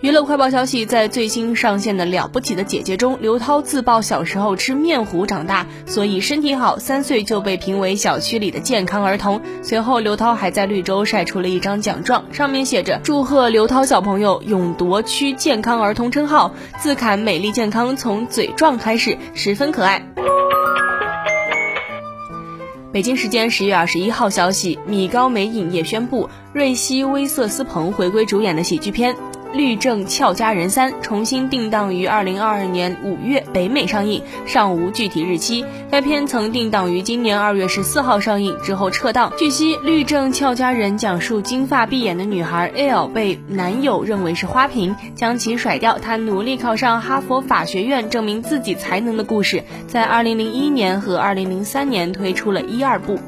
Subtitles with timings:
[0.00, 9.40] 娱乐快报消息，在最新上线的《了不起的姐姐》中，刘涛自曝小时候吃面糊长大，所以身体好，三岁就被评为小区里的健康儿童。
[9.62, 20.06] 随后，刘涛还在绿洲晒出了一张奖状，上面写着“祝贺刘涛小朋友勇夺区健康儿童称号”，自侃美丽健康从嘴壮开始，十分可爱。
[22.92, 29.14] 北京时间十月二十一号消息，米高梅影业宣布，瑞希·威瑟斯彭回归主演的喜剧片。
[29.54, 35.64] 《律政俏佳人三》重新定档于二零二二年五月北美上映，尚无具体日期。
[35.90, 39.32] 该片曾定档于今年二月十四号上映，之后撤档。
[39.38, 53.20] 据悉，《律政俏佳人》讲述金发碧眼的女孩 L 被男友认为是花瓶，将其甩掉，她努力考上哈佛法学院，证明自己才能的故事，在二零零一年和二零零三年推出了一二部。